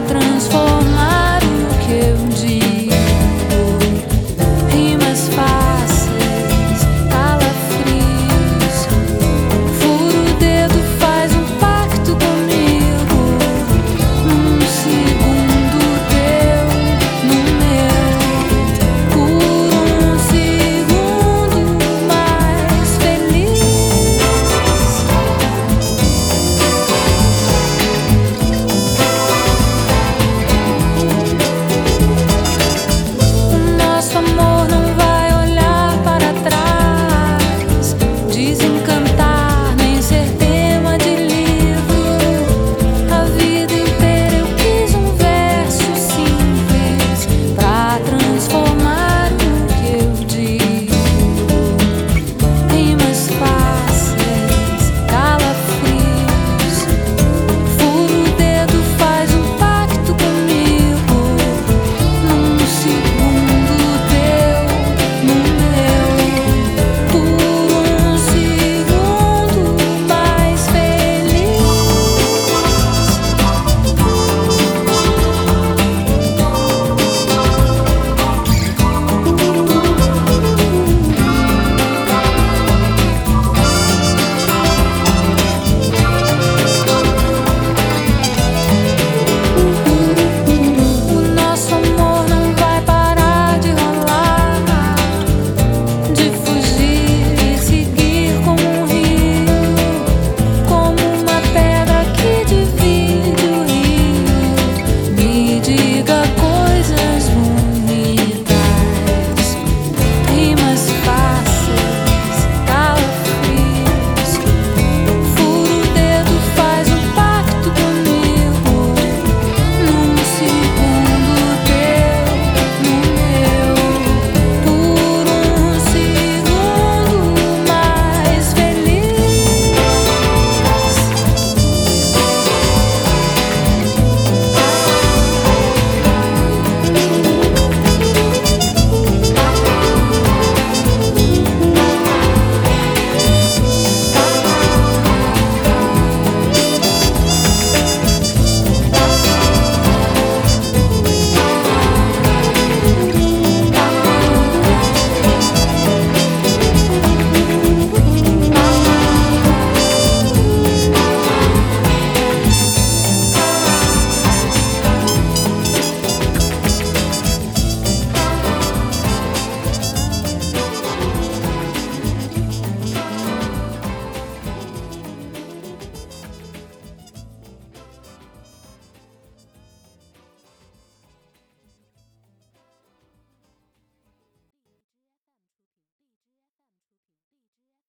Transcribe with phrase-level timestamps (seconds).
[0.00, 0.53] transformar.